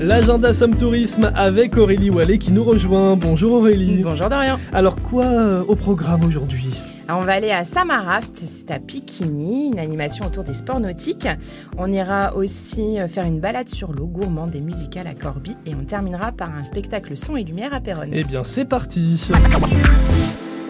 [0.00, 3.16] L'agenda Somme Tourisme avec Aurélie Wallet qui nous rejoint.
[3.16, 4.02] Bonjour Aurélie.
[4.02, 4.58] Bonjour Dorian.
[4.72, 6.70] Alors quoi euh, au programme aujourd'hui?
[7.10, 11.28] On va aller à Samaraft, c'est à Pikini, une animation autour des sports nautiques.
[11.76, 15.74] On ira aussi euh, faire une balade sur l'eau gourmande et musicale à Corby et
[15.74, 18.10] on terminera par un spectacle son et lumière à Péronne.
[18.12, 19.28] Eh bien c'est parti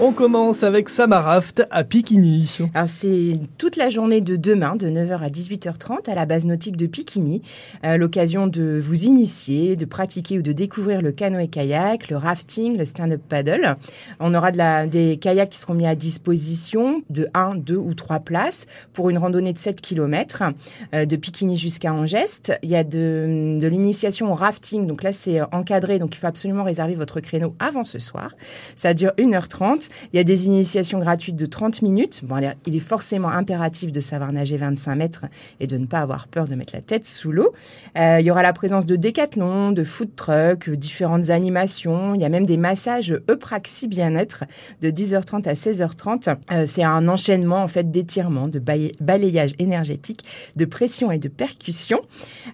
[0.03, 2.59] on commence avec Samaraft à Pikini.
[2.87, 6.87] c'est toute la journée de demain, de 9h à 18h30, à la base nautique de
[6.87, 7.43] Pikini.
[7.85, 12.86] Euh, l'occasion de vous initier, de pratiquer ou de découvrir le canoë-kayak, le rafting, le
[12.86, 13.77] stand-up paddle.
[14.21, 17.93] On aura de la, des kayaks qui seront mis à disposition de 1, 2 ou
[17.93, 20.44] 3 places pour une randonnée de 7 km
[20.94, 22.55] euh, de Pikini jusqu'à Angeste.
[22.63, 26.27] Il y a de, de l'initiation au rafting, donc là c'est encadré, donc il faut
[26.27, 28.35] absolument réserver votre créneau avant ce soir.
[28.77, 29.89] Ça dure 1h30.
[30.12, 32.20] Il y a des initiations gratuites de 30 minutes.
[32.25, 32.36] Bon,
[32.67, 35.25] il est forcément impératif de savoir nager 25 mètres
[35.61, 37.53] et de ne pas avoir peur de mettre la tête sous l'eau.
[37.98, 42.14] Euh, il y aura la présence de décathlon, de food truck, différentes animations.
[42.14, 44.44] Il y a même des massages Eupraxie bien-être
[44.80, 46.36] de 10h30 à 16h30.
[46.52, 50.24] Euh, c'est un enchaînement en fait d'étirement, de balayage énergétique,
[50.56, 52.00] de pression et de percussion.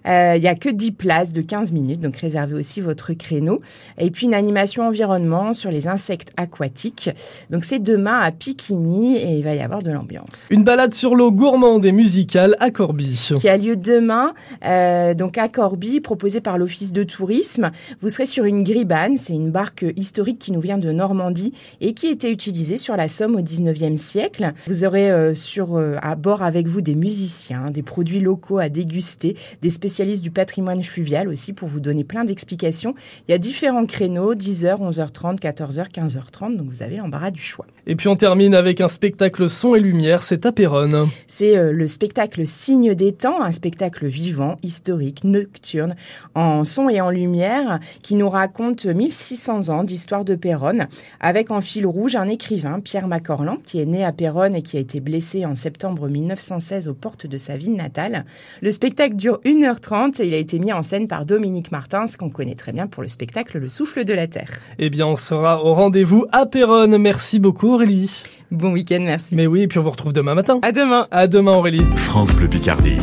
[0.07, 3.61] Euh, il y a que 10 places de 15 minutes, donc réservez aussi votre créneau.
[3.97, 7.09] Et puis une animation environnement sur les insectes aquatiques.
[7.49, 10.47] Donc c'est demain à Pikini et il va y avoir de l'ambiance.
[10.51, 13.33] Une balade sur l'eau gourmande et musicale à Corby.
[13.39, 14.33] Qui a lieu demain,
[14.65, 17.71] euh, donc à Corby, proposée par l'Office de tourisme.
[18.01, 21.93] Vous serez sur une gribane, c'est une barque historique qui nous vient de Normandie et
[21.93, 24.53] qui était utilisée sur la Somme au 19e siècle.
[24.67, 28.69] Vous aurez euh, sur, euh, à bord avec vous des musiciens, des produits locaux à
[28.69, 32.95] déguster, des spécialistes du patrimoine fluvial aussi pour vous donner plein d'explications.
[33.27, 37.65] Il y a différents créneaux, 10h, 11h30, 14h, 15h30, donc vous avez l'embarras du choix.
[37.85, 41.07] Et puis on termine avec un spectacle son et lumière, c'est à Péronne.
[41.25, 45.95] C'est euh, le spectacle Signe des temps, un spectacle vivant, historique, nocturne,
[46.35, 50.87] en son et en lumière, qui nous raconte 1600 ans d'histoire de Péronne,
[51.21, 54.75] avec en fil rouge un écrivain, Pierre Macorlan, qui est né à Péronne et qui
[54.75, 58.25] a été blessé en septembre 1916 aux portes de sa ville natale.
[58.61, 62.29] Le spectacle dure 1h30 et il a été mis en scène par Dominique Martins, qu'on
[62.29, 64.51] connaît très bien pour le spectacle Le souffle de la terre.
[64.77, 66.96] Eh bien, on sera au rendez-vous à Péronne.
[66.99, 68.23] Merci beaucoup Aurélie.
[68.49, 69.35] Bon week-end, merci.
[69.35, 70.59] Mais oui, et puis on vous retrouve demain matin.
[70.61, 71.07] À demain.
[71.11, 71.83] À demain Aurélie.
[71.95, 72.97] France Bleu Picardie,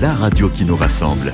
[0.00, 1.28] la radio qui nous rassemble.